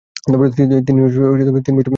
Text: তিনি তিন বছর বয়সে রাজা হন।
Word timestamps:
তিনি 0.57 0.75
তিন 0.87 0.95
বছর 1.03 1.19
বয়সে 1.21 1.43
রাজা 1.49 1.51
হন। 1.67 1.87